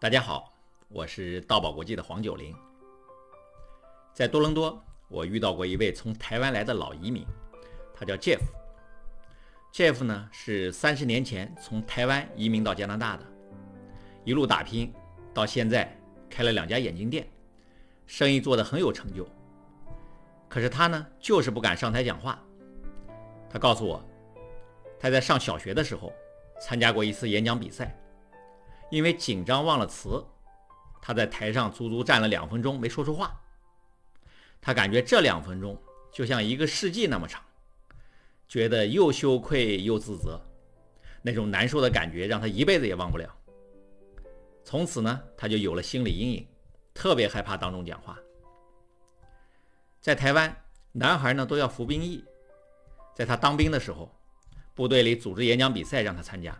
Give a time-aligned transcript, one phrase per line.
[0.00, 0.52] 大家好，
[0.90, 2.54] 我是道宝国际的黄九龄。
[4.14, 7.26] 在多伦多，我遇到过一位从台湾来的老移民，
[7.92, 8.38] 他叫 Jeff。
[9.72, 13.24] Jeff 呢是三十年前从台湾移民到加拿大的，
[14.22, 14.94] 一路打拼，
[15.34, 15.92] 到现在
[16.30, 17.28] 开了两家眼镜店，
[18.06, 19.28] 生意做得很有成就。
[20.48, 22.40] 可是他呢，就是不敢上台讲话。
[23.50, 24.00] 他告诉我，
[24.96, 26.12] 他在上小学的时候
[26.60, 27.92] 参加过一次演讲比赛。
[28.90, 30.24] 因为紧张忘了词，
[31.00, 33.40] 他在台上足足站了两分钟没说出话。
[34.60, 35.80] 他感觉这两分钟
[36.12, 37.42] 就像一个世纪那么长，
[38.48, 40.40] 觉得又羞愧又自责，
[41.22, 43.32] 那种难受的感觉让他一辈子也忘不了。
[44.64, 46.46] 从此呢，他就有了心理阴影，
[46.92, 48.18] 特别害怕当众讲话。
[50.00, 50.54] 在台湾，
[50.92, 52.24] 男孩呢都要服兵役，
[53.14, 54.12] 在他当兵的时候，
[54.74, 56.58] 部队里组织演讲比赛让他参加，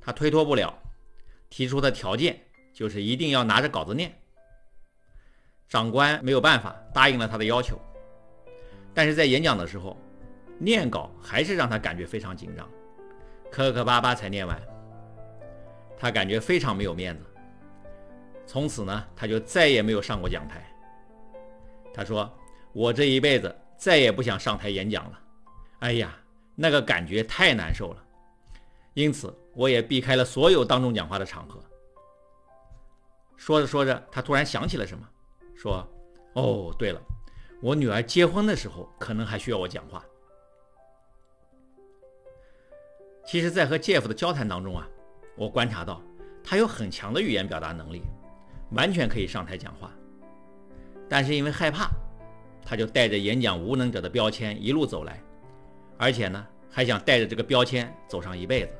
[0.00, 0.72] 他推脱不了。
[1.50, 2.40] 提出的条件
[2.72, 4.10] 就是一定要拿着稿子念，
[5.68, 7.78] 长官没有办法答应了他的要求，
[8.94, 9.96] 但是在演讲的时候，
[10.58, 12.68] 念稿还是让他感觉非常紧张，
[13.50, 14.60] 磕磕巴巴才念完，
[15.98, 17.24] 他感觉非常没有面子。
[18.46, 20.64] 从此呢，他就再也没有上过讲台。
[21.92, 22.32] 他说
[22.72, 25.20] ：“我这一辈子再也不想上台演讲了，
[25.80, 26.16] 哎呀，
[26.54, 28.04] 那个感觉太难受了。”
[28.94, 31.60] 因此，我也避开了所有当众讲话的场合。
[33.36, 35.08] 说着说着，他突然想起了什么，
[35.54, 35.86] 说
[36.34, 37.00] ：“哦，对了，
[37.62, 40.04] 我女儿结婚的时候可能还需要我讲话。”
[43.26, 44.86] 其实，在和 Jeff 的交谈当中啊，
[45.36, 46.02] 我观察到
[46.42, 48.02] 他有很强的语言表达能力，
[48.72, 49.90] 完全可以上台讲话。
[51.08, 51.90] 但是因为害怕，
[52.64, 55.22] 他就带着演讲无能者的标签一路走来，
[55.96, 58.72] 而且呢，还想带着这个标签走上一辈子。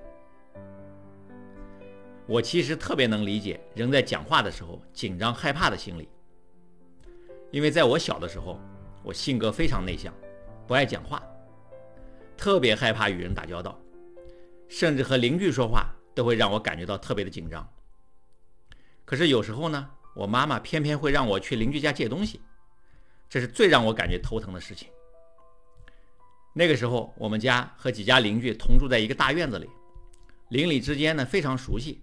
[2.30, 6.08] 我其实特别能理解人在讲话的时候紧张害怕的心理，
[7.50, 8.56] 因为在我小的时候，
[9.02, 10.14] 我性格非常内向，
[10.64, 11.20] 不爱讲话，
[12.36, 13.76] 特别害怕与人打交道，
[14.68, 17.68] 甚至和邻居说话都会让我感觉到特别的紧张。
[19.04, 22.40] 可是有时候呢，我妈妈偏偏会让我去邻居家借东西，
[23.28, 24.88] 这是最让我感觉头疼的事情。
[26.52, 29.68] 那个时候，我们家和几家邻居同住在一个大院子里，
[30.50, 32.00] 邻里之间呢非常熟悉。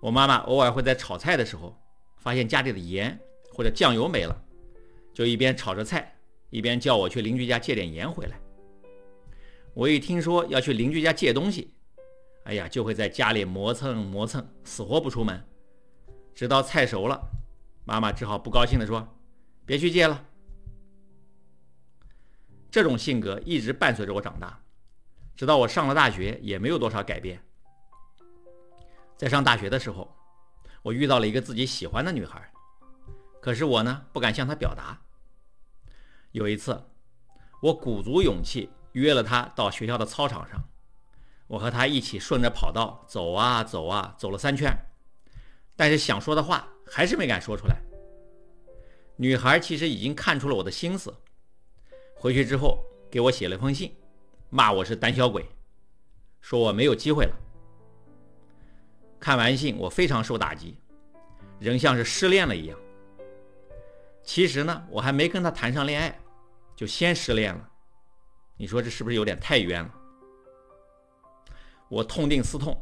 [0.00, 1.78] 我妈妈偶尔会在炒菜的时候
[2.16, 3.18] 发现家里的盐
[3.52, 4.44] 或者酱油没了，
[5.12, 6.16] 就一边炒着菜，
[6.48, 8.40] 一边叫我去邻居家借点盐回来。
[9.74, 11.72] 我一听说要去邻居家借东西，
[12.44, 15.44] 哎呀，就会在家里磨蹭磨蹭，死活不出门，
[16.34, 17.20] 直到菜熟了，
[17.84, 19.06] 妈妈只好不高兴地说
[19.66, 20.24] ：“别去借了。”
[22.70, 24.62] 这种性格一直伴随着我长大，
[25.36, 27.40] 直到我上了大学也没有多少改变。
[29.20, 30.16] 在上大学的时候，
[30.80, 32.50] 我遇到了一个自己喜欢的女孩，
[33.38, 34.98] 可是我呢不敢向她表达。
[36.32, 36.82] 有一次，
[37.60, 40.58] 我鼓足勇气约了她到学校的操场上，
[41.48, 44.74] 我和她一起顺着跑道走啊走啊，走了三圈，
[45.76, 47.76] 但是想说的话还是没敢说出来。
[49.16, 51.14] 女孩其实已经看出了我的心思，
[52.14, 53.94] 回去之后给我写了封信，
[54.48, 55.46] 骂我是胆小鬼，
[56.40, 57.36] 说我没有机会了。
[59.20, 60.74] 看完信，我非常受打击，
[61.58, 62.78] 人像是失恋了一样。
[64.22, 66.18] 其实呢，我还没跟他谈上恋爱，
[66.74, 67.68] 就先失恋了。
[68.56, 69.94] 你说这是不是有点太冤了？
[71.88, 72.74] 我痛定思痛，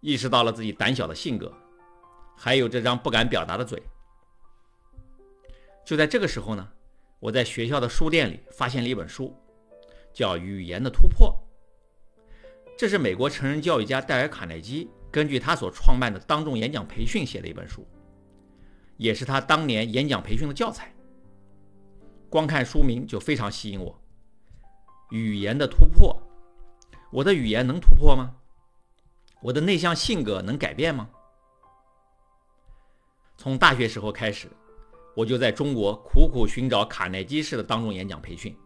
[0.00, 1.52] 意识到了自己胆小的性格，
[2.36, 3.80] 还有这张不敢表达的嘴。
[5.84, 6.68] 就在这个时候呢，
[7.20, 9.36] 我在学校的书店里发现了一本书，
[10.12, 11.28] 叫《语言的突破》。
[12.76, 14.90] 这是美国成人教育家戴尔·卡耐基。
[15.12, 17.86] 根据他所创办的当众演讲培训写的一本书，
[18.96, 20.92] 也是他当年演讲培训的教材。
[22.30, 23.94] 光看书名就非常吸引我。
[25.10, 26.16] 语言的突破，
[27.12, 28.34] 我的语言能突破吗？
[29.42, 31.10] 我的内向性格能改变吗？
[33.36, 34.48] 从大学时候开始，
[35.14, 38.56] 我就在中国苦苦寻找卡耐基式的当众演讲培训，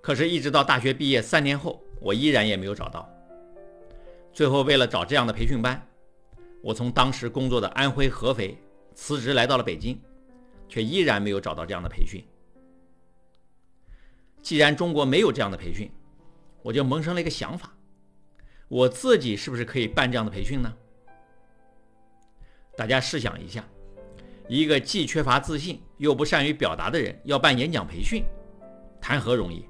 [0.00, 3.08] 可是，一直到大学毕业三年后，我依然也没有找到。
[4.32, 5.86] 最后，为了找这样的培训班，
[6.62, 8.56] 我从当时工作的安徽合肥
[8.94, 10.00] 辞职来到了北京，
[10.68, 12.24] 却依然没有找到这样的培训。
[14.40, 15.92] 既然中国没有这样的培训，
[16.62, 17.70] 我就萌生了一个想法：
[18.68, 20.72] 我自己是不是可以办这样的培训呢？
[22.74, 23.62] 大家试想一下，
[24.48, 28.24] 一个既缺乏自信又不善于表达的人要办演讲培训，
[28.98, 29.66] 谈何容易？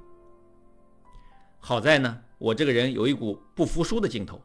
[1.59, 4.41] 好在呢，我这个人有一股不服输的劲头。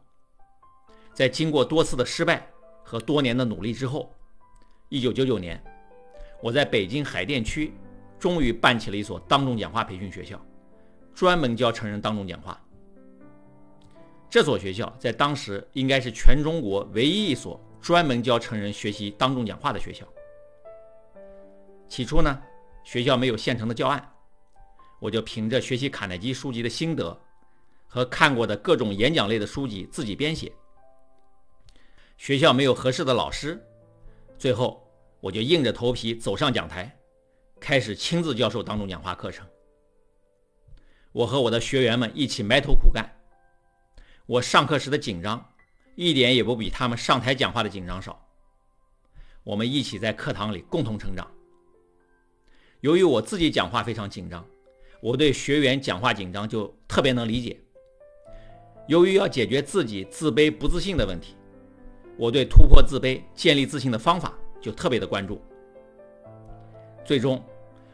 [1.13, 2.47] 在经过多次的失败
[2.83, 4.13] 和多年的努力之后，
[4.89, 5.61] 一九九九年，
[6.41, 7.73] 我在北京海淀区
[8.17, 10.39] 终于办起了一所当众讲话培训学校，
[11.13, 12.59] 专门教成人当众讲话。
[14.29, 20.05] 这所学校在当时应该是全中国唯一一所专门教成人学习当众讲话的学校。
[21.87, 22.39] 起初呢，
[22.83, 24.13] 学校没有现成的教案，
[24.99, 27.19] 我就凭着学习卡耐基书籍的心得
[27.87, 30.51] 和看过的各种演讲类的书籍自己编写。
[32.19, 33.57] 学校没有合适的老师，
[34.37, 34.85] 最后
[35.21, 36.93] 我就硬着头皮走上讲台，
[37.61, 39.47] 开始亲自教授当众讲话课程。
[41.13, 43.09] 我和我的学员们一起埋头苦干。
[44.25, 45.53] 我上课时的紧张，
[45.95, 48.21] 一点也不比他们上台讲话的紧张少。
[49.45, 51.25] 我们一起在课堂里共同成长。
[52.81, 54.45] 由于我自己讲话非常紧张，
[55.01, 57.57] 我对学员讲话紧张就特别能理解。
[58.89, 61.33] 由于要解决自己自卑不自信的问题，
[62.19, 65.41] 我对突破自卑、建立自信的方法就特别的关注。
[67.05, 67.41] 最终，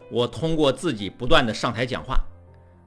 [0.10, 2.20] 我通过自己不断的上台讲话，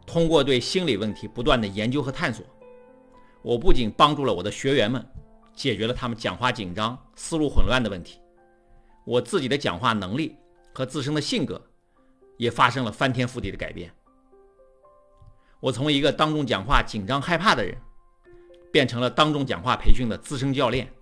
[0.04, 2.44] 通过对心理问题不断的研究和探索。
[3.40, 5.06] 我不仅帮助了我的学员们
[5.54, 8.18] 解决了他们讲话紧张、思路混乱的问题，
[9.04, 10.34] 我自己的讲话能力
[10.74, 11.62] 和自身的性格
[12.36, 13.88] 也发生了翻天覆地的改变。
[15.60, 17.78] 我从一个当众讲话紧张害怕的人，
[18.72, 20.92] 变成了当众讲话培训的资深教练。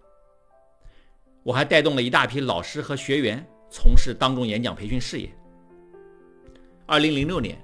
[1.47, 5.33] 我还带动了一大批老师和学员从事当众演讲培训事业。
[6.87, 7.57] 二零零六年，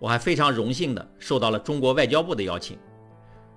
[0.00, 2.76] 我还非常荣幸的受到了中国外交部的邀请。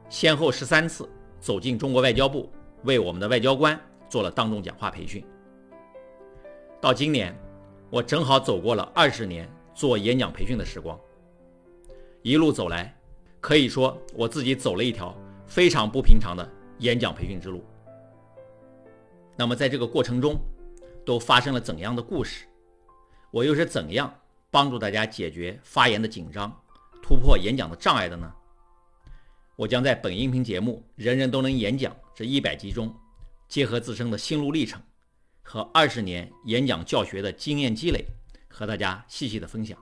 [0.10, 1.10] 先后十三次
[1.40, 2.48] 走进中国外交部，
[2.84, 5.26] 为我们的外交官做了当众讲话培训。
[6.80, 7.36] 到今年，
[7.90, 10.96] 我正好走过了二十年做演讲培训的时光。
[12.22, 12.96] 一路走来，
[13.40, 15.18] 可以说我自己走了一条
[15.48, 17.66] 非常不平常的演讲培训之路。
[19.38, 20.42] 那么，在这个过程中，
[21.06, 22.48] 都发生了怎样的故事？
[23.30, 24.12] 我又是怎样
[24.50, 26.52] 帮助大家解决发言的紧张，
[27.04, 28.34] 突破演讲的障碍的呢？
[29.56, 32.92] 我将在本音频节目《人人都能演讲》这一百集中，
[33.48, 34.82] 结合自身的心路历程
[35.44, 38.04] 和二十年演讲教学的经验积累，
[38.50, 39.78] 和大家细细的分享。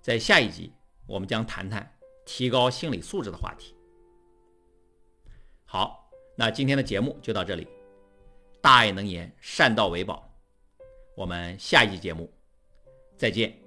[0.00, 0.72] 在下一集，
[1.06, 1.88] 我们将谈谈
[2.24, 3.76] 提高心理素质的话题。
[5.64, 7.66] 好，那今天的节目就到这里。
[8.64, 10.26] 大爱能言，善道为宝。
[11.14, 12.32] 我们下一期节目
[13.14, 13.63] 再见。